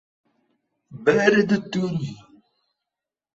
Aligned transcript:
Barra 1.03 1.41
do 1.49 1.57
Turvo 1.71 2.13